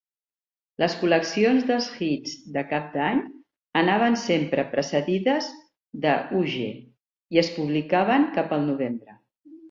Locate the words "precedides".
4.71-5.49